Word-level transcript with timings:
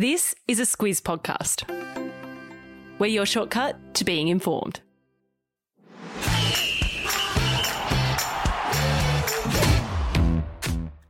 This 0.00 0.32
is 0.46 0.60
a 0.60 0.62
Squiz 0.62 1.02
podcast. 1.02 1.68
We're 3.00 3.08
your 3.08 3.26
shortcut 3.26 3.94
to 3.94 4.04
being 4.04 4.28
informed. 4.28 4.78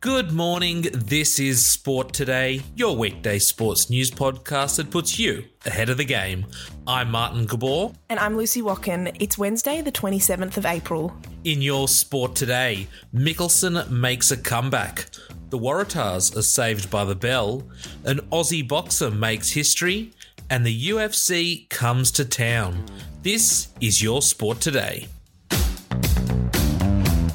Good 0.01 0.33
morning. 0.33 0.87
This 0.95 1.39
is 1.39 1.63
Sport 1.67 2.15
Today, 2.15 2.63
your 2.77 2.97
weekday 2.97 3.39
sports 3.39 3.91
news 3.91 4.11
podcast 4.11 4.77
that 4.77 4.91
puts 4.91 5.19
you 5.19 5.45
ahead 5.67 5.91
of 5.91 5.99
the 5.99 6.07
game. 6.07 6.47
I'm 6.87 7.11
Martin 7.11 7.45
Gabor. 7.45 7.93
And 8.09 8.19
I'm 8.19 8.39
Lucy 8.39 8.63
Watkin. 8.63 9.13
It's 9.21 9.37
Wednesday, 9.37 9.83
the 9.83 9.93
27th 9.93 10.57
of 10.57 10.65
April. 10.65 11.15
In 11.45 11.61
your 11.61 11.89
Sport 11.89 12.35
Today, 12.35 12.89
Mickelson 13.15 13.91
makes 13.91 14.31
a 14.31 14.37
comeback. 14.39 15.11
The 15.51 15.59
Waratahs 15.59 16.37
are 16.37 16.43
saved 16.43 16.91
by 16.91 17.07
the 17.07 17.15
bell. 17.15 17.63
An 18.05 18.19
Aussie 18.31 18.67
boxer 18.67 19.11
makes 19.11 19.51
history. 19.51 20.13
And 20.51 20.65
the 20.65 20.89
UFC 20.89 21.69
comes 21.71 22.11
to 22.13 22.25
town. 22.27 22.85
This 23.23 23.69
is 23.81 24.03
your 24.03 24.21
Sport 24.21 24.61
Today. 24.61 25.09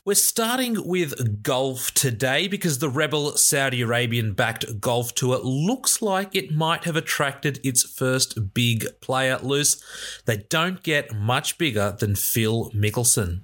We're 0.05 0.15
starting 0.15 0.87
with 0.87 1.41
golf 1.41 1.91
today 1.93 2.47
because 2.47 2.77
the 2.79 2.89
Rebel 2.89 3.37
Saudi 3.37 3.81
Arabian 3.81 4.33
backed 4.33 4.79
golf 4.79 5.15
tour 5.15 5.39
looks 5.39 6.01
like 6.01 6.35
it 6.35 6.51
might 6.51 6.83
have 6.83 6.95
attracted 6.95 7.59
its 7.63 7.81
first 7.83 8.53
big 8.53 8.85
player 9.01 9.39
Luce. 9.41 9.81
They 10.25 10.45
don't 10.49 10.83
get 10.83 11.15
much 11.15 11.57
bigger 11.57 11.95
than 11.97 12.15
Phil 12.15 12.69
Mickelson. 12.71 13.41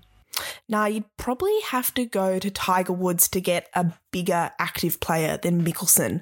Now, 0.69 0.85
you'd 0.85 1.17
probably 1.17 1.59
have 1.61 1.91
to 1.95 2.05
go 2.05 2.37
to 2.37 2.51
Tiger 2.51 2.93
Woods 2.93 3.27
to 3.29 3.41
get 3.41 3.69
a 3.73 3.91
bigger 4.11 4.51
active 4.59 4.99
player 4.99 5.37
than 5.37 5.63
Mickelson. 5.63 6.21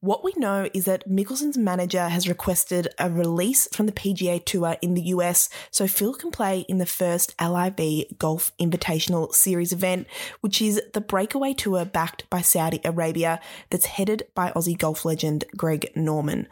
What 0.00 0.24
we 0.24 0.32
know 0.36 0.68
is 0.74 0.84
that 0.86 1.08
Mickelson's 1.08 1.58
manager 1.58 2.08
has 2.08 2.28
requested 2.28 2.88
a 2.98 3.10
release 3.10 3.68
from 3.72 3.86
the 3.86 3.92
PGA 3.92 4.44
Tour 4.44 4.76
in 4.82 4.94
the 4.94 5.02
US 5.02 5.48
so 5.70 5.86
Phil 5.86 6.14
can 6.14 6.30
play 6.30 6.60
in 6.68 6.78
the 6.78 6.86
first 6.86 7.34
LIV 7.40 8.18
Golf 8.18 8.52
Invitational 8.58 9.32
Series 9.32 9.72
event, 9.72 10.06
which 10.40 10.60
is 10.60 10.80
the 10.94 11.00
breakaway 11.00 11.52
tour 11.54 11.84
backed 11.84 12.28
by 12.30 12.40
Saudi 12.40 12.80
Arabia 12.84 13.40
that's 13.70 13.86
headed 13.86 14.24
by 14.34 14.50
Aussie 14.52 14.78
golf 14.78 15.04
legend 15.04 15.44
Greg 15.56 15.90
Norman. 15.94 16.48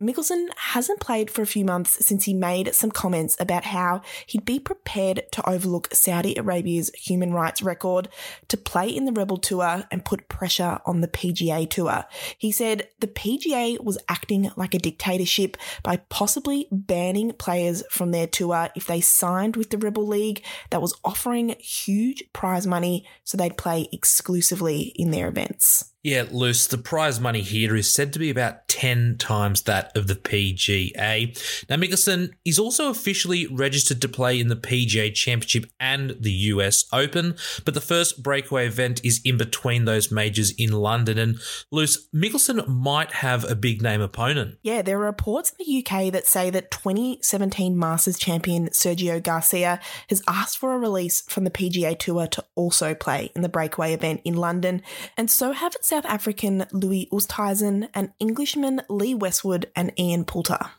Mickelson 0.00 0.46
hasn't 0.56 1.00
played 1.00 1.30
for 1.30 1.42
a 1.42 1.46
few 1.46 1.64
months 1.64 2.04
since 2.04 2.24
he 2.24 2.34
made 2.34 2.74
some 2.74 2.90
comments 2.90 3.36
about 3.38 3.64
how 3.64 4.00
he'd 4.26 4.44
be 4.44 4.58
prepared 4.58 5.22
to 5.32 5.48
overlook 5.48 5.88
Saudi 5.92 6.34
Arabia's 6.38 6.89
human 6.94 7.32
rights 7.32 7.62
record 7.62 8.08
to 8.48 8.56
play 8.56 8.88
in 8.88 9.04
the 9.04 9.12
Rebel 9.12 9.36
Tour 9.36 9.84
and 9.90 10.04
put 10.04 10.28
pressure 10.28 10.80
on 10.86 11.00
the 11.00 11.08
PGA 11.08 11.68
Tour. 11.68 12.04
He 12.38 12.52
said 12.52 12.88
the 13.00 13.06
PGA 13.06 13.82
was 13.82 13.98
acting 14.08 14.50
like 14.56 14.74
a 14.74 14.78
dictatorship 14.78 15.56
by 15.82 15.98
possibly 16.08 16.68
banning 16.70 17.32
players 17.32 17.82
from 17.90 18.10
their 18.10 18.26
tour 18.26 18.70
if 18.74 18.86
they 18.86 19.00
signed 19.00 19.56
with 19.56 19.70
the 19.70 19.78
Rebel 19.78 20.06
League 20.06 20.44
that 20.70 20.82
was 20.82 20.98
offering 21.04 21.54
huge 21.58 22.24
prize 22.32 22.66
money 22.66 23.06
so 23.24 23.36
they'd 23.36 23.56
play 23.56 23.88
exclusively 23.92 24.92
in 24.96 25.10
their 25.10 25.28
events. 25.28 25.92
Yeah, 26.02 26.24
Luce, 26.30 26.66
the 26.66 26.78
prize 26.78 27.20
money 27.20 27.42
here 27.42 27.76
is 27.76 27.92
said 27.92 28.14
to 28.14 28.18
be 28.18 28.30
about 28.30 28.66
10 28.68 29.18
times 29.18 29.62
that 29.62 29.94
of 29.94 30.06
the 30.06 30.14
PGA. 30.14 31.66
Now, 31.68 31.76
Mickelson 31.76 32.30
is 32.42 32.58
also 32.58 32.88
officially 32.88 33.46
registered 33.46 34.00
to 34.00 34.08
play 34.08 34.40
in 34.40 34.48
the 34.48 34.56
PGA 34.56 35.12
Championship 35.12 35.66
and 35.78 36.16
the 36.18 36.32
US 36.32 36.86
Open, 36.90 37.36
but 37.66 37.74
the 37.74 37.82
first 37.82 38.22
breakaway 38.22 38.66
event 38.66 39.04
is 39.04 39.20
in 39.26 39.36
between 39.36 39.84
those 39.84 40.10
majors 40.10 40.52
in 40.52 40.72
London. 40.72 41.18
And 41.18 41.38
Luce, 41.70 42.08
Mickelson 42.14 42.66
might 42.66 43.12
have 43.12 43.44
a 43.44 43.54
big 43.54 43.82
name 43.82 44.00
opponent. 44.00 44.56
Yeah, 44.62 44.80
there 44.80 44.98
are 45.02 45.04
reports 45.04 45.50
in 45.50 45.66
the 45.66 45.84
UK 45.84 46.10
that 46.12 46.26
say 46.26 46.48
that 46.48 46.70
2017 46.70 47.78
Masters 47.78 48.18
champion 48.18 48.68
Sergio 48.68 49.22
Garcia 49.22 49.78
has 50.08 50.22
asked 50.26 50.56
for 50.56 50.72
a 50.72 50.78
release 50.78 51.20
from 51.22 51.44
the 51.44 51.50
PGA 51.50 51.98
Tour 51.98 52.26
to 52.28 52.42
also 52.54 52.94
play 52.94 53.30
in 53.36 53.42
the 53.42 53.50
breakaway 53.50 53.92
event 53.92 54.22
in 54.24 54.36
London, 54.36 54.80
and 55.18 55.30
so 55.30 55.52
have 55.52 55.76
South 55.90 56.06
African 56.06 56.66
Louis 56.70 57.08
Oosthuizen 57.10 57.88
and 57.94 58.12
Englishman 58.20 58.80
Lee 58.88 59.12
Westwood 59.12 59.72
and 59.74 59.90
Ian 59.98 60.24
Poulter. 60.24 60.70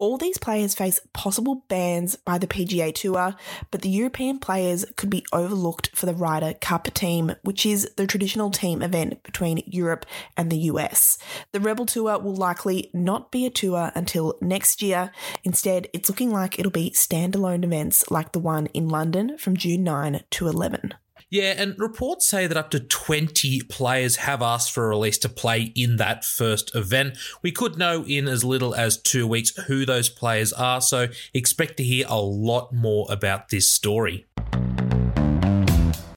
All 0.00 0.18
these 0.18 0.36
players 0.36 0.74
face 0.74 0.98
possible 1.12 1.64
bans 1.68 2.16
by 2.16 2.38
the 2.38 2.48
PGA 2.48 2.92
Tour, 2.92 3.36
but 3.70 3.82
the 3.82 3.88
European 3.88 4.40
players 4.40 4.84
could 4.96 5.10
be 5.10 5.24
overlooked 5.32 5.90
for 5.94 6.06
the 6.06 6.14
Ryder 6.14 6.54
Cup 6.54 6.92
team, 6.92 7.36
which 7.42 7.64
is 7.64 7.88
the 7.96 8.08
traditional 8.08 8.50
team 8.50 8.82
event 8.82 9.22
between 9.22 9.62
Europe 9.64 10.06
and 10.36 10.50
the 10.50 10.58
US. 10.72 11.18
The 11.52 11.60
Rebel 11.60 11.86
Tour 11.86 12.18
will 12.18 12.34
likely 12.34 12.90
not 12.92 13.30
be 13.30 13.46
a 13.46 13.50
tour 13.50 13.92
until 13.94 14.38
next 14.40 14.82
year. 14.82 15.12
Instead, 15.44 15.86
it's 15.92 16.08
looking 16.08 16.32
like 16.32 16.58
it'll 16.58 16.72
be 16.72 16.90
standalone 16.90 17.62
events 17.62 18.10
like 18.10 18.32
the 18.32 18.40
one 18.40 18.66
in 18.74 18.88
London 18.88 19.38
from 19.38 19.56
June 19.56 19.84
9 19.84 20.24
to 20.30 20.48
11. 20.48 20.94
Yeah, 21.32 21.54
and 21.56 21.74
reports 21.78 22.28
say 22.28 22.46
that 22.46 22.58
up 22.58 22.68
to 22.72 22.80
20 22.80 23.62
players 23.62 24.16
have 24.16 24.42
asked 24.42 24.70
for 24.70 24.84
a 24.84 24.88
release 24.88 25.16
to 25.16 25.30
play 25.30 25.72
in 25.74 25.96
that 25.96 26.26
first 26.26 26.74
event. 26.74 27.16
We 27.40 27.50
could 27.52 27.78
know 27.78 28.04
in 28.04 28.28
as 28.28 28.44
little 28.44 28.74
as 28.74 29.00
two 29.00 29.26
weeks 29.26 29.56
who 29.66 29.86
those 29.86 30.10
players 30.10 30.52
are, 30.52 30.82
so 30.82 31.08
expect 31.32 31.78
to 31.78 31.84
hear 31.84 32.04
a 32.06 32.20
lot 32.20 32.74
more 32.74 33.06
about 33.08 33.48
this 33.48 33.66
story. 33.66 34.26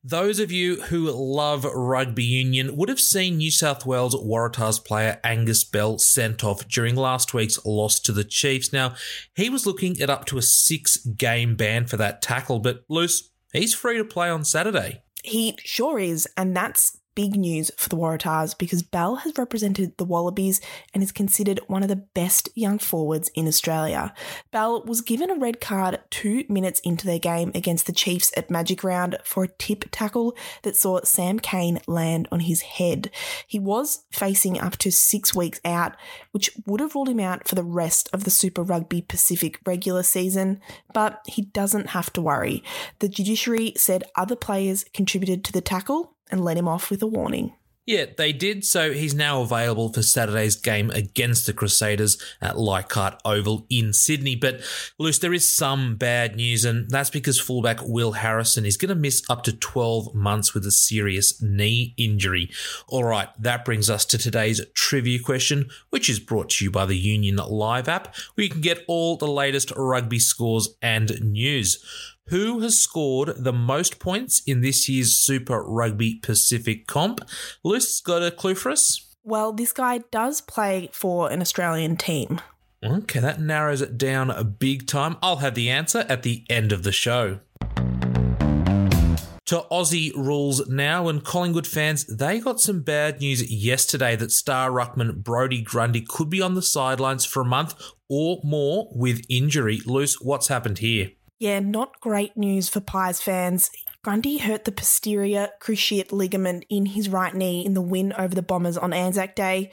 Those 0.03 0.41
of 0.41 0.51
you 0.51 0.81
who 0.81 1.09
love 1.09 1.63
rugby 1.63 2.25
union 2.25 2.75
would 2.75 2.89
have 2.89 2.99
seen 2.99 3.37
New 3.37 3.51
South 3.51 3.85
Wales 3.85 4.17
Waratahs 4.17 4.83
player 4.83 5.21
Angus 5.23 5.63
Bell 5.63 5.97
sent 5.97 6.43
off 6.43 6.67
during 6.67 6.97
last 6.97 7.33
week's 7.33 7.65
loss 7.65 8.01
to 8.01 8.11
the 8.11 8.25
Chiefs. 8.25 8.73
Now, 8.73 8.95
he 9.33 9.49
was 9.49 9.65
looking 9.65 10.01
at 10.01 10.09
up 10.09 10.25
to 10.25 10.37
a 10.37 10.41
six 10.41 10.97
game 10.97 11.55
ban 11.55 11.87
for 11.87 11.95
that 11.95 12.21
tackle, 12.21 12.59
but 12.59 12.83
Luce, 12.89 13.29
he's 13.53 13.73
free 13.73 13.97
to 13.97 14.03
play 14.03 14.29
on 14.29 14.43
Saturday. 14.43 15.03
He 15.25 15.55
sure 15.63 15.99
is, 15.99 16.27
and 16.37 16.55
that's 16.55 16.97
big 17.15 17.35
news 17.35 17.71
for 17.77 17.89
the 17.89 17.97
Waratahs 17.97 18.57
because 18.57 18.83
Bell 18.83 19.15
has 19.15 19.37
represented 19.37 19.97
the 19.97 20.05
Wallabies 20.05 20.61
and 20.93 21.01
is 21.01 21.11
considered 21.11 21.59
one 21.67 21.81
of 21.81 21.89
the 21.89 21.95
best 21.95 22.49
young 22.55 22.77
forwards 22.77 23.29
in 23.29 23.47
Australia. 23.47 24.13
Bell 24.51 24.83
was 24.83 25.01
given 25.01 25.31
a 25.31 25.35
red 25.35 25.59
card 25.61 25.99
two 26.09 26.43
minutes 26.49 26.79
into 26.81 27.05
their 27.05 27.19
game 27.19 27.51
against 27.55 27.87
the 27.87 27.93
Chiefs 27.93 28.31
at 28.35 28.51
Magic 28.51 28.83
Round 28.83 29.17
for 29.23 29.45
a 29.45 29.47
tip 29.47 29.85
tackle 29.91 30.35
that 30.63 30.75
saw 30.75 30.99
Sam 31.03 31.39
Cane 31.39 31.79
land 31.87 32.27
on 32.31 32.41
his 32.41 32.61
head. 32.61 33.09
He 33.47 33.59
was 33.59 34.03
facing 34.11 34.59
up 34.59 34.77
to 34.77 34.91
six 34.91 35.33
weeks 35.33 35.61
out, 35.63 35.95
which 36.31 36.51
would 36.65 36.81
have 36.81 36.95
ruled 36.95 37.09
him 37.09 37.19
out 37.19 37.47
for 37.47 37.55
the 37.55 37.63
rest 37.63 38.09
of 38.13 38.23
the 38.23 38.29
Super 38.29 38.63
Rugby 38.63 39.01
Pacific 39.01 39.59
regular 39.65 40.03
season, 40.03 40.59
but 40.93 41.21
he 41.27 41.43
doesn't 41.43 41.89
have 41.91 42.11
to 42.13 42.21
worry. 42.21 42.63
The 42.99 43.09
judiciary 43.09 43.73
said 43.77 44.03
other 44.15 44.35
players 44.35 44.83
contributed 44.93 45.43
to 45.45 45.53
the 45.53 45.61
tackle 45.61 46.14
and 46.31 46.43
let 46.43 46.57
him 46.57 46.67
off 46.67 46.89
with 46.89 47.01
a 47.01 47.07
warning. 47.07 47.53
Yeah, 47.85 48.05
they 48.17 48.33
did. 48.33 48.65
So 48.65 48.93
he's 48.93 49.13
now 49.13 49.41
available 49.41 49.93
for 49.93 50.01
Saturday's 50.01 50.55
game 50.55 50.89
against 50.89 51.45
the 51.45 51.53
Crusaders 51.53 52.17
at 52.41 52.57
Leichhardt 52.57 53.21
Oval 53.23 53.67
in 53.69 53.93
Sydney. 53.93 54.35
But, 54.35 54.61
Luce, 54.97 55.19
there 55.19 55.35
is 55.35 55.55
some 55.55 55.95
bad 55.95 56.35
news, 56.35 56.65
and 56.65 56.89
that's 56.89 57.11
because 57.11 57.39
fullback 57.39 57.77
Will 57.83 58.13
Harrison 58.13 58.65
is 58.65 58.77
going 58.77 58.89
to 58.89 58.95
miss 58.95 59.23
up 59.29 59.43
to 59.43 59.55
12 59.55 60.15
months 60.15 60.55
with 60.55 60.65
a 60.65 60.71
serious 60.71 61.39
knee 61.43 61.93
injury. 61.95 62.49
All 62.87 63.03
right, 63.03 63.29
that 63.37 63.63
brings 63.63 63.87
us 63.87 64.03
to 64.05 64.17
today's 64.17 64.65
trivia 64.73 65.19
question, 65.19 65.69
which 65.91 66.09
is 66.09 66.19
brought 66.19 66.49
to 66.51 66.65
you 66.65 66.71
by 66.71 66.87
the 66.87 66.97
Union 66.97 67.35
Live 67.35 67.87
app, 67.87 68.15
where 68.33 68.45
you 68.45 68.49
can 68.49 68.61
get 68.61 68.83
all 68.87 69.15
the 69.15 69.27
latest 69.27 69.71
rugby 69.77 70.17
scores 70.17 70.69
and 70.81 71.21
news. 71.21 71.83
Who 72.29 72.59
has 72.61 72.79
scored 72.79 73.35
the 73.37 73.53
most 73.53 73.99
points 73.99 74.41
in 74.47 74.61
this 74.61 74.89
year's 74.89 75.15
Super 75.15 75.61
Rugby 75.61 76.15
Pacific 76.15 76.87
comp? 76.87 77.21
Luce 77.63 78.01
got 78.01 78.23
a 78.23 78.31
clue 78.31 78.55
for 78.55 78.71
us? 78.71 79.13
Well, 79.23 79.53
this 79.53 79.71
guy 79.71 79.99
does 80.09 80.41
play 80.41 80.89
for 80.91 81.31
an 81.31 81.39
Australian 81.39 81.97
team. 81.97 82.41
Okay, 82.83 83.19
that 83.19 83.39
narrows 83.39 83.81
it 83.81 83.99
down 83.99 84.31
a 84.31 84.43
big 84.43 84.87
time. 84.87 85.17
I'll 85.21 85.35
have 85.37 85.53
the 85.53 85.69
answer 85.69 86.03
at 86.09 86.23
the 86.23 86.45
end 86.49 86.71
of 86.71 86.81
the 86.81 86.91
show. 86.91 87.41
To 89.45 89.63
Aussie 89.71 90.11
rules 90.15 90.67
now, 90.67 91.07
and 91.07 91.23
Collingwood 91.23 91.67
fans, 91.67 92.05
they 92.05 92.39
got 92.39 92.59
some 92.59 92.81
bad 92.81 93.19
news 93.19 93.51
yesterday 93.51 94.15
that 94.15 94.31
star 94.31 94.71
ruckman 94.71 95.17
Brodie 95.23 95.61
Grundy 95.61 96.01
could 96.01 96.31
be 96.31 96.41
on 96.41 96.55
the 96.55 96.63
sidelines 96.63 97.23
for 97.23 97.41
a 97.41 97.45
month 97.45 97.75
or 98.09 98.41
more 98.43 98.89
with 98.95 99.23
injury. 99.29 99.81
Luce, 99.85 100.19
what's 100.19 100.47
happened 100.47 100.79
here? 100.79 101.11
Yeah, 101.37 101.59
not 101.59 101.99
great 101.99 102.37
news 102.37 102.69
for 102.69 102.79
Pies 102.79 103.21
fans. 103.21 103.69
Grundy 104.03 104.37
hurt 104.37 104.63
the 104.63 104.71
posterior 104.71 105.49
cruciate 105.59 106.11
ligament 106.11 106.65
in 106.69 106.85
his 106.85 107.09
right 107.09 107.33
knee 107.33 107.65
in 107.65 107.73
the 107.73 107.81
win 107.81 108.13
over 108.17 108.33
the 108.33 108.41
Bombers 108.41 108.77
on 108.77 108.93
Anzac 108.93 109.35
Day. 109.35 109.71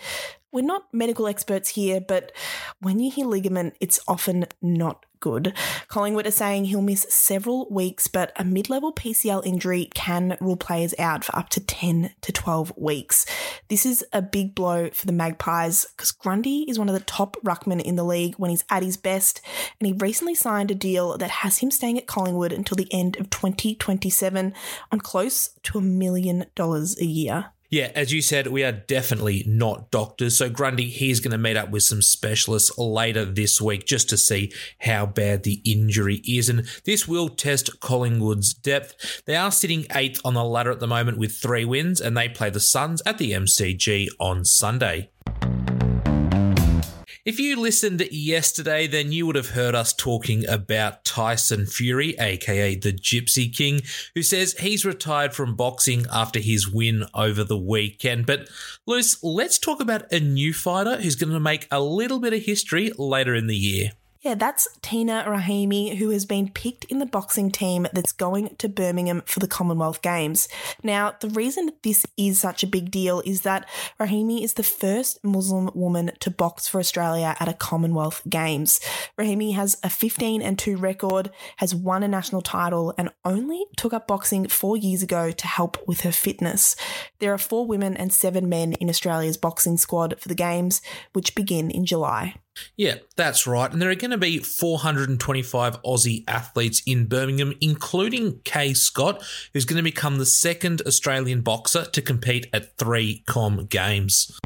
We're 0.51 0.63
not 0.63 0.93
medical 0.93 1.29
experts 1.29 1.71
here, 1.71 2.01
but 2.01 2.33
when 2.81 2.99
you 2.99 3.11
hear 3.11 3.27
ligament, 3.27 3.75
it's 3.81 4.01
often 4.09 4.47
not 4.61 5.07
good. 5.23 5.55
Collingwood 5.89 6.27
are 6.27 6.31
saying 6.31 6.67
he'll 6.67 6.83
miss 6.83 7.07
several 7.09 7.67
weeks, 7.71 8.09
but 8.09 8.33
a 8.37 8.45
mid 8.45 8.69
level 8.69 8.93
PCL 8.93 9.47
injury 9.47 9.89
can 9.95 10.37
rule 10.41 10.57
players 10.57 10.95
out 10.99 11.25
for 11.25 11.35
up 11.35 11.49
to 11.51 11.61
10 11.61 12.13
to 12.21 12.33
12 12.33 12.75
weeks. 12.77 13.25
This 13.69 13.87
is 13.87 14.05
a 14.13 14.21
big 14.21 14.55
blow 14.55 14.91
for 14.91 15.07
the 15.07 15.13
Magpies 15.13 15.87
because 15.97 16.11
Grundy 16.11 16.67
is 16.69 16.79
one 16.79 16.91
of 16.91 16.95
the 16.95 17.01
top 17.01 17.37
ruckmen 17.43 17.81
in 17.81 17.97
the 17.97 18.05
league 18.05 18.35
when 18.37 18.51
he's 18.51 18.65
at 18.69 18.83
his 18.83 18.99
best, 18.99 19.41
and 19.81 19.87
he 19.87 19.95
recently 19.95 20.35
signed 20.35 20.71
a 20.71 20.75
deal 20.75 21.17
that 21.17 21.31
has 21.31 21.59
him 21.59 21.71
staying 21.71 21.97
at 21.97 22.07
Collingwood 22.07 22.53
until 22.53 22.77
the 22.77 22.93
end 22.93 23.17
of 23.19 23.31
2027 23.31 24.53
on 24.91 25.01
close 25.01 25.51
to 25.63 25.79
a 25.79 25.81
million 25.81 26.47
dollars 26.55 27.01
a 27.01 27.07
year. 27.07 27.53
Yeah, 27.73 27.91
as 27.95 28.13
you 28.13 28.21
said, 28.21 28.49
we 28.49 28.65
are 28.65 28.71
definitely 28.71 29.45
not 29.47 29.91
doctors. 29.91 30.37
So 30.37 30.51
Grundy, 30.51 30.91
he's 30.91 31.21
going 31.21 31.33
to 31.33 31.39
meet 31.39 31.57
up 31.57 31.71
with 31.71 31.85
some 31.85 32.03
specialists 32.03 32.77
later 32.77 33.25
this 33.25 33.63
week 33.63 33.87
just 33.87 34.11
to 34.11 34.19
see 34.19 34.53
how 34.81 35.07
bad 35.07 35.45
the 35.45 35.63
injury 35.65 36.17
is. 36.17 36.51
And 36.51 36.69
this 36.85 37.09
will 37.09 37.31
test 37.31 37.81
Collingwood's 37.81 38.53
depth. 38.53 39.23
They 39.25 39.37
are 39.37 39.51
sitting 39.51 39.87
eighth 39.95 40.21
on 40.23 40.35
the 40.35 40.45
ladder 40.45 40.71
at 40.71 40.81
the 40.81 40.87
moment 40.87 41.17
with 41.17 41.33
three 41.33 41.65
wins, 41.65 41.99
and 41.99 42.15
they 42.15 42.29
play 42.29 42.51
the 42.51 42.61
Suns 42.61 43.01
at 43.07 43.17
the 43.17 43.33
MCG 43.33 44.09
on 44.21 44.45
Sunday. 44.45 45.09
If 47.25 47.39
you 47.39 47.55
listened 47.55 48.01
yesterday, 48.11 48.89
then 48.89 49.13
you 49.13 49.27
would 49.27 49.37
have 49.37 49.51
heard 49.51 49.77
us 49.77 49.93
talking 49.93 50.45
about 50.49 51.05
Tyson 51.05 51.67
Fury, 51.67 52.17
aka 52.19 52.75
the 52.75 52.93
Gypsy 52.93 53.57
King, 53.57 53.83
who 54.17 54.25
says 54.25 54.59
he's 54.59 54.85
retired 54.85 55.33
from 55.33 55.55
boxing 55.55 56.05
after 56.13 56.41
his 56.41 56.69
win 56.69 57.05
over 57.15 57.45
the 57.45 57.57
weekend. 57.57 58.27
But, 58.27 58.49
Luce, 58.89 59.23
let's 59.23 59.61
talk 59.61 59.81
about 59.81 60.13
a 60.13 60.19
new 60.19 60.53
fighter 60.53 60.97
who's 61.01 61.15
going 61.15 61.33
to 61.33 61.39
make 61.39 61.69
a 61.71 61.81
little 61.81 62.19
bit 62.19 62.33
of 62.33 62.43
history 62.43 62.91
later 62.99 63.37
in 63.37 63.47
the 63.47 63.55
year. 63.55 63.93
Yeah, 64.23 64.37
that's 64.37 64.69
Tina 64.83 65.25
Rahimi, 65.27 65.97
who 65.97 66.11
has 66.11 66.25
been 66.25 66.49
picked 66.49 66.85
in 66.85 67.01
the 67.01 67.07
boxing 67.07 67.51
team 67.51 67.89
that's 67.93 68.13
going 68.13 68.55
to 68.59 68.69
Birmingham 68.69 69.25
for 69.27 69.41
the 69.41 69.49
Commonwealth 69.49 70.01
Games. 70.01 70.49
Now, 70.85 71.17
the 71.19 71.29
reason 71.29 71.73
this 71.83 72.07
is 72.17 72.39
such 72.39 72.63
a 72.63 72.69
big 72.69 72.93
deal 72.93 73.21
is 73.27 73.41
that 73.41 73.69
Rahimi 73.99 74.45
is 74.45 74.55
the 74.55 74.63
first 74.63 75.19
Muslim 75.25 75.71
woman 75.75 76.13
to 76.21 76.31
box 76.31 76.69
for 76.69 76.79
Australia 76.79 77.35
at 77.41 77.49
a 77.49 77.53
Commonwealth 77.53 78.23
Games. 78.29 78.79
Rahimi 79.19 79.57
has 79.57 79.77
a 79.83 79.91
15 79.91 80.41
and 80.41 80.57
2 80.57 80.77
record, 80.77 81.33
has 81.57 81.75
won 81.75 82.05
a 82.05 82.09
national 82.09 82.43
title, 82.43 82.95
and 82.97 83.11
only 83.25 83.65
took 83.77 83.93
up 83.93 84.07
boxing 84.07 84.47
four 84.47 84.77
years 84.77 85.03
ago 85.03 85.33
to 85.33 85.47
help 85.49 85.77
with 85.89 86.03
her 86.03 86.13
fitness. 86.13 86.77
There 87.19 87.35
are 87.35 87.39
four 87.39 87.67
women 87.67 87.97
and 87.97 88.13
seven 88.13 88.49
men 88.49 88.75
in 88.75 88.89
Australia's 88.89 89.37
boxing 89.37 89.79
squad 89.79 90.15
for 90.21 90.29
the 90.29 90.37
Games, 90.37 90.81
which 91.13 91.35
begin 91.35 91.73
in 91.73 91.85
July. 91.85 92.37
Yeah, 92.77 92.97
that's 93.17 93.47
right. 93.47 93.73
And 93.73 93.81
there 93.81 93.91
are 93.91 93.95
going 93.95 94.11
to 94.11 94.19
be 94.19 94.39
425 94.39 95.83
Aussie 95.83 96.25
athletes 96.29 96.83
in 96.87 97.07
Birmingham, 97.07 97.55
including 97.61 98.41
Kaye 98.45 98.75
Scott, 98.75 99.23
who's 99.53 99.65
going 99.65 99.79
to 99.79 99.83
become 99.83 100.19
the 100.19 100.27
second 100.27 100.83
Australian 100.87 101.43
boxer 101.43 101.85
to 101.85 102.03
compete 102.03 102.49
at 102.53 102.77
three 102.79 103.23
Com 103.27 103.67
Games. 103.67 104.39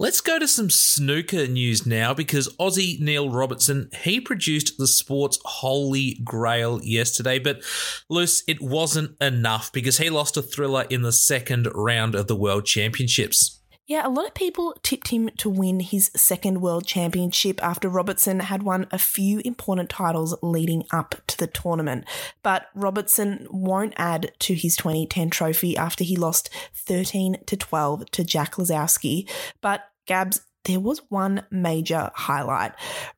Let's 0.00 0.22
go 0.22 0.38
to 0.38 0.48
some 0.48 0.70
snooker 0.70 1.46
news 1.46 1.84
now 1.84 2.14
because 2.14 2.48
Aussie 2.56 2.98
Neil 3.00 3.28
Robertson, 3.28 3.90
he 4.02 4.18
produced 4.18 4.78
the 4.78 4.86
sport's 4.86 5.38
holy 5.44 6.18
grail 6.24 6.80
yesterday, 6.82 7.38
but 7.38 7.62
Luce, 8.08 8.42
it 8.48 8.62
wasn't 8.62 9.14
enough 9.20 9.70
because 9.70 9.98
he 9.98 10.08
lost 10.08 10.38
a 10.38 10.42
thriller 10.42 10.86
in 10.88 11.02
the 11.02 11.12
second 11.12 11.68
round 11.74 12.14
of 12.14 12.28
the 12.28 12.36
World 12.36 12.64
Championships. 12.64 13.59
Yeah, 13.90 14.06
a 14.06 14.08
lot 14.08 14.28
of 14.28 14.34
people 14.34 14.76
tipped 14.84 15.08
him 15.08 15.30
to 15.38 15.50
win 15.50 15.80
his 15.80 16.12
second 16.14 16.60
world 16.60 16.86
championship 16.86 17.60
after 17.60 17.88
Robertson 17.88 18.38
had 18.38 18.62
won 18.62 18.86
a 18.92 18.98
few 18.98 19.40
important 19.44 19.90
titles 19.90 20.32
leading 20.42 20.84
up 20.92 21.16
to 21.26 21.36
the 21.36 21.48
tournament. 21.48 22.04
But 22.44 22.68
Robertson 22.72 23.48
won't 23.50 23.94
add 23.96 24.30
to 24.38 24.54
his 24.54 24.76
2010 24.76 25.30
trophy 25.30 25.76
after 25.76 26.04
he 26.04 26.14
lost 26.14 26.50
13 26.72 27.38
to 27.46 27.56
12 27.56 28.08
to 28.12 28.22
Jack 28.22 28.54
Lisowski. 28.54 29.28
But 29.60 29.90
Gabs, 30.06 30.42
there 30.64 30.80
was 30.80 31.00
one 31.08 31.44
major 31.50 32.10
highlight. 32.14 32.72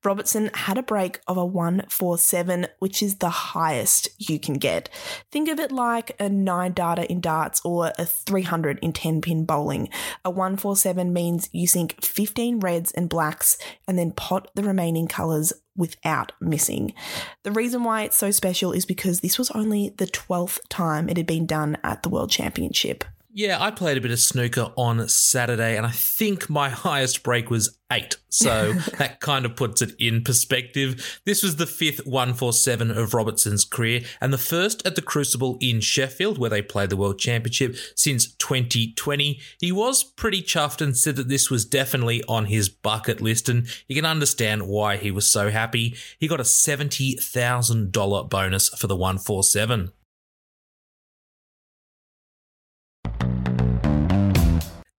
Robertson 0.05 0.51
had 0.55 0.79
a 0.79 0.83
break 0.83 1.21
of 1.27 1.37
a 1.37 1.45
147, 1.45 2.67
which 2.79 3.03
is 3.03 3.17
the 3.17 3.31
highest 3.31 4.09
you 4.19 4.39
can 4.39 4.55
get. 4.55 4.89
Think 5.31 5.49
of 5.49 5.59
it 5.59 5.73
like 5.73 6.15
a 6.21 6.29
9 6.29 6.73
darter 6.73 7.03
in 7.03 7.21
darts 7.21 7.61
or 7.65 7.93
a 7.99 8.05
300 8.05 8.79
in 8.81 8.93
10 8.93 9.21
pin 9.21 9.45
bowling. 9.45 9.89
A 10.25 10.31
147 10.31 11.13
means 11.13 11.49
you 11.53 11.67
sink 11.67 12.03
15 12.05 12.61
reds 12.61 12.93
and 12.93 13.09
blacks 13.09 13.59
and 13.89 13.99
then 13.99 14.13
pot 14.13 14.51
the 14.55 14.63
remaining 14.63 15.09
colours 15.09 15.53
without 15.77 16.33
missing. 16.41 16.93
The 17.43 17.53
reason 17.53 17.83
why 17.83 18.03
it's 18.03 18.17
so 18.17 18.31
special 18.31 18.73
is 18.73 18.85
because 18.85 19.21
this 19.21 19.39
was 19.39 19.51
only 19.53 19.95
the 19.97 20.07
12th 20.07 20.61
time 20.69 21.09
it 21.09 21.17
had 21.17 21.27
been 21.27 21.47
done 21.47 21.79
at 21.83 22.03
the 22.03 22.09
World 22.09 22.31
Championship. 22.31 23.05
Yeah, 23.35 23.57
I 23.63 23.71
played 23.71 23.97
a 23.97 24.01
bit 24.03 24.11
of 24.11 24.19
snooker 24.19 24.73
on 24.77 25.09
Saturday, 25.09 25.79
and 25.79 25.87
I 25.87 25.91
think 25.91 26.51
my 26.51 26.69
highest 26.87 27.23
break 27.23 27.49
was 27.49 27.79
eight. 27.91 28.17
So 28.29 28.73
that 28.99 29.21
kind 29.21 29.47
of 29.47 29.57
puts 29.57 29.81
it 29.81 29.95
in 29.99 30.23
perspective. 30.23 31.21
This 31.25 31.43
was 31.43 31.57
the 31.57 31.67
fifth 31.67 32.07
147 32.07 32.91
of 32.91 33.15
Robertson's 33.15 33.65
career, 33.65 34.03
and 34.21 34.35
the 34.35 34.39
first 34.39 34.87
at 34.87 34.97
the 34.97 35.03
Crucible 35.03 35.57
in 35.63 35.81
Sheffield, 35.81 36.37
where 36.37 36.51
they 36.51 36.61
played 36.61 36.91
the 36.91 36.97
World 36.97 37.19
Championship 37.19 37.75
since 37.97 38.35
2020. 38.35 39.41
He 39.59 39.73
was 39.73 40.05
pretty 40.05 40.43
chuffed 40.43 40.83
and 40.83 40.95
said 40.95 41.17
that 41.17 41.29
this 41.29 41.51
was 41.51 41.65
definitely 41.65 42.23
on 42.25 42.47
his 42.47 42.69
bucket 42.69 43.23
list, 43.23 43.49
and 43.49 43.67
you 43.89 43.97
can 43.97 44.05
understand 44.05 44.69
why 44.69 44.99
he 44.99 45.11
was 45.11 45.31
so 45.31 45.51
happy. 45.51 45.97
He 46.19 46.29
got 46.29 46.41
a 46.41 46.45
$70,000 46.45 48.29
bonus 48.29 48.69
for 48.69 48.87
the 48.89 48.97
147. 48.97 49.91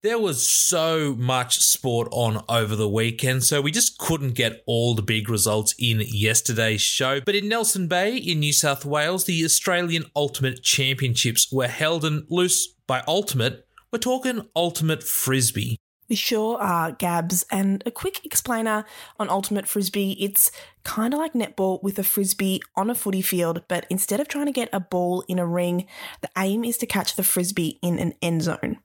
There 0.04 0.18
was 0.18 0.46
so 0.46 1.14
much 1.14 1.60
sport 1.60 2.08
on 2.10 2.44
over 2.46 2.76
the 2.76 2.90
weekend, 2.90 3.42
so 3.42 3.62
we 3.62 3.70
just 3.70 3.96
couldn't 3.96 4.34
get 4.34 4.62
all 4.66 4.94
the 4.94 5.00
big 5.00 5.30
results 5.30 5.74
in 5.78 6.02
yesterday's 6.06 6.82
show. 6.82 7.22
But 7.22 7.34
in 7.34 7.48
Nelson 7.48 7.88
Bay, 7.88 8.18
in 8.18 8.40
New 8.40 8.52
South 8.52 8.84
Wales, 8.84 9.24
the 9.24 9.42
Australian 9.46 10.04
Ultimate 10.14 10.62
Championships 10.62 11.50
were 11.50 11.68
held 11.68 12.04
and 12.04 12.26
loose 12.28 12.74
by 12.86 13.02
Ultimate. 13.08 13.66
We're 13.90 13.98
talking 13.98 14.46
Ultimate 14.54 15.02
Frisbee. 15.02 15.78
We 16.10 16.16
sure 16.16 16.58
are, 16.58 16.92
Gabs. 16.92 17.46
And 17.50 17.82
a 17.86 17.90
quick 17.90 18.26
explainer 18.26 18.84
on 19.18 19.30
Ultimate 19.30 19.66
Frisbee 19.66 20.22
it's 20.22 20.52
kind 20.84 21.14
of 21.14 21.18
like 21.18 21.32
netball 21.32 21.82
with 21.82 21.98
a 21.98 22.04
frisbee 22.04 22.62
on 22.76 22.90
a 22.90 22.94
footy 22.94 23.22
field, 23.22 23.62
but 23.68 23.86
instead 23.90 24.20
of 24.20 24.28
trying 24.28 24.46
to 24.46 24.52
get 24.52 24.68
a 24.72 24.80
ball 24.80 25.24
in 25.28 25.38
a 25.38 25.46
ring, 25.46 25.86
the 26.20 26.30
aim 26.36 26.64
is 26.64 26.76
to 26.78 26.86
catch 26.86 27.16
the 27.16 27.22
frisbee 27.22 27.78
in 27.82 27.98
an 27.98 28.14
end 28.22 28.42
zone. 28.42 28.78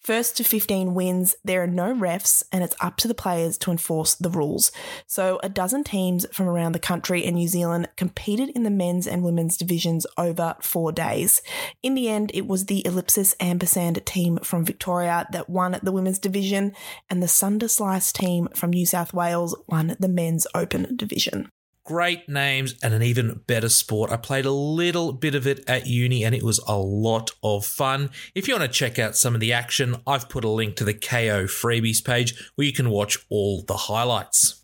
First 0.00 0.36
to 0.36 0.44
15 0.44 0.92
wins, 0.92 1.34
there 1.42 1.62
are 1.62 1.66
no 1.66 1.94
refs, 1.94 2.42
and 2.52 2.62
it's 2.62 2.76
up 2.80 2.98
to 2.98 3.08
the 3.08 3.14
players 3.14 3.56
to 3.58 3.70
enforce 3.70 4.14
the 4.14 4.28
rules. 4.28 4.70
So, 5.06 5.40
a 5.42 5.48
dozen 5.48 5.82
teams 5.84 6.26
from 6.30 6.46
around 6.46 6.72
the 6.72 6.78
country 6.78 7.24
and 7.24 7.36
New 7.36 7.48
Zealand 7.48 7.88
competed 7.96 8.50
in 8.50 8.64
the 8.64 8.70
men's 8.70 9.06
and 9.06 9.22
women's 9.22 9.56
divisions 9.56 10.06
over 10.18 10.56
four 10.60 10.92
days. 10.92 11.40
In 11.82 11.94
the 11.94 12.08
end, 12.08 12.30
it 12.34 12.46
was 12.46 12.66
the 12.66 12.84
Ellipsis 12.86 13.34
Ampersand 13.40 14.04
team 14.04 14.38
from 14.42 14.64
Victoria 14.64 15.26
that 15.32 15.48
won 15.48 15.78
the 15.82 15.92
women's 15.92 16.18
division, 16.18 16.74
and 17.08 17.22
the 17.22 17.28
Sunder 17.28 17.68
Slice 17.68 18.12
team 18.12 18.48
from 18.54 18.70
New 18.70 18.84
South 18.84 19.14
Wales 19.14 19.56
won 19.66 19.96
the 19.98 20.08
men's 20.08 20.46
open 20.54 20.94
division 20.96 21.43
great 21.84 22.28
names 22.28 22.74
and 22.82 22.94
an 22.94 23.02
even 23.02 23.42
better 23.46 23.68
sport. 23.68 24.10
I 24.10 24.16
played 24.16 24.46
a 24.46 24.50
little 24.50 25.12
bit 25.12 25.34
of 25.34 25.46
it 25.46 25.62
at 25.68 25.86
uni 25.86 26.24
and 26.24 26.34
it 26.34 26.42
was 26.42 26.58
a 26.66 26.76
lot 26.76 27.30
of 27.42 27.66
fun. 27.66 28.10
If 28.34 28.48
you 28.48 28.54
want 28.54 28.70
to 28.70 28.76
check 28.76 28.98
out 28.98 29.16
some 29.16 29.34
of 29.34 29.40
the 29.40 29.52
action, 29.52 29.96
I've 30.06 30.28
put 30.28 30.44
a 30.44 30.48
link 30.48 30.76
to 30.76 30.84
the 30.84 30.94
Kayo 30.94 31.44
freebies 31.44 32.02
page 32.04 32.50
where 32.54 32.66
you 32.66 32.72
can 32.72 32.90
watch 32.90 33.18
all 33.28 33.62
the 33.62 33.76
highlights. 33.76 34.62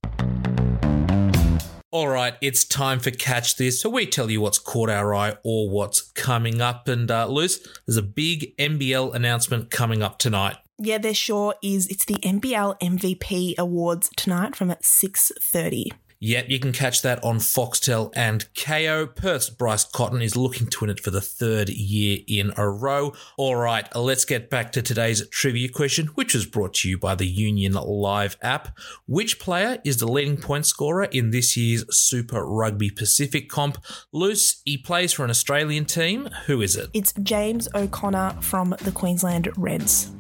All 1.93 2.07
right, 2.07 2.35
it's 2.41 2.65
time 2.65 3.00
for 3.00 3.11
Catch 3.11 3.57
This. 3.57 3.83
So 3.83 3.91
we 3.91 4.07
tell 4.07 4.31
you 4.31 4.41
what's 4.41 4.61
caught 4.61 4.89
our 4.89 5.12
eye 5.12 5.37
or 5.43 5.69
what's 5.69 6.00
coming 6.12 6.61
up. 6.61 6.87
And 6.87 7.11
uh, 7.11 7.27
Luce, 7.27 7.59
there's 7.87 7.97
a 7.97 8.03
big 8.03 8.57
NBL 8.59 9.12
announcement 9.12 9.71
coming 9.71 10.00
up 10.00 10.19
tonight. 10.19 10.57
Yeah, 10.79 10.99
there 10.99 11.12
sure 11.12 11.57
is. 11.62 11.89
It's 11.89 12.05
the 12.05 12.15
NBL 12.15 12.79
MVP 12.81 13.59
Awards 13.59 14.09
tonight 14.17 14.55
from 14.55 14.71
at 14.71 14.83
6.30. 14.83 15.91
Yep, 16.23 16.50
you 16.50 16.61
can 16.61 16.73
catch 16.73 17.00
that 17.00 17.25
on 17.25 17.39
Foxtel 17.39 18.12
and 18.15 18.47
Kayo. 18.53 19.07
Perth's 19.07 19.49
Bryce 19.49 19.87
Cotton 19.87 20.21
is 20.21 20.37
looking 20.37 20.67
to 20.67 20.81
win 20.83 20.91
it 20.91 21.00
for 21.00 21.11
the 21.11 21.23
third 21.23 21.71
year 21.71 22.19
in 22.29 22.53
a 22.59 22.69
row. 22.69 23.15
All 23.39 23.57
right, 23.57 23.89
let's 23.97 24.27
get 24.27 24.50
back 24.50 24.71
to 24.73 24.83
today's 24.83 25.27
trivia 25.31 25.71
question, 25.71 26.09
which 26.09 26.35
was 26.35 26.45
brought 26.45 26.75
to 26.75 26.91
you 26.91 26.99
by 26.99 27.15
the 27.15 27.27
Union 27.27 27.73
Live 27.73 28.37
app. 28.43 28.77
Which 29.07 29.41
player 29.41 29.79
is 29.83 29.97
the 29.97 30.12
leading 30.12 30.37
point 30.37 30.67
scorer 30.67 31.05
in 31.05 31.31
this 31.31 31.57
year's 31.57 31.87
Super 31.97 32.45
Rugby 32.45 32.91
Pacific 32.91 33.49
comp? 33.49 33.83
Luce, 34.12 34.61
he 34.67 34.77
plays 34.77 35.15
for 35.15 35.25
an 35.25 35.31
Australian 35.31 35.87
team. 35.87 36.29
Who 36.45 36.61
is 36.61 36.77
it? 36.77 36.91
It's 36.93 37.15
James 37.23 37.67
O'Connor 37.75 38.43
from 38.43 38.75
the 38.83 38.93
Queensland 38.93 39.49
Reds. 39.57 40.11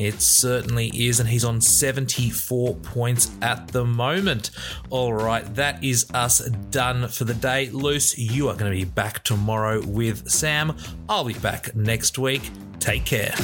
It 0.00 0.22
certainly 0.22 0.90
is, 0.94 1.20
and 1.20 1.28
he's 1.28 1.44
on 1.44 1.60
74 1.60 2.74
points 2.76 3.30
at 3.42 3.68
the 3.68 3.84
moment. 3.84 4.50
All 4.88 5.12
right, 5.12 5.44
that 5.56 5.84
is 5.84 6.10
us 6.14 6.38
done 6.70 7.06
for 7.08 7.24
the 7.24 7.34
day. 7.34 7.68
Luce, 7.68 8.16
you 8.16 8.48
are 8.48 8.56
going 8.56 8.72
to 8.72 8.78
be 8.78 8.90
back 8.90 9.22
tomorrow 9.24 9.84
with 9.84 10.26
Sam. 10.30 10.74
I'll 11.06 11.24
be 11.24 11.34
back 11.34 11.76
next 11.76 12.18
week. 12.18 12.50
Take 12.78 13.04
care. 13.04 13.34